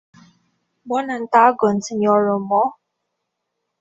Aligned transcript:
Bonan 0.93 1.23
tagon 1.35 1.77
sinjoro 1.89 2.35
M.! 2.49 2.51